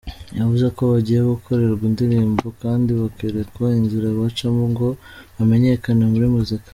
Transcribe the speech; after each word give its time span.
Yavuze 0.39 0.65
ko 0.75 0.81
bagiye 0.91 1.19
gukorerwa 1.33 1.83
indirimbo 1.89 2.45
kandi 2.61 2.89
bakerekwa 3.01 3.65
inzira 3.79 4.07
bacamo 4.19 4.63
ngo 4.71 4.87
bamenyekane 5.35 6.03
muri 6.13 6.27
muzika. 6.35 6.67